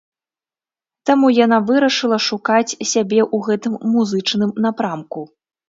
Таму 1.09 1.27
яна 1.45 1.59
вырашыла 1.67 2.17
шукаць 2.29 2.71
сябе 2.93 3.21
ў 3.35 3.45
гэтым 3.51 3.73
музычным 3.95 4.59
напрамку. 4.69 5.21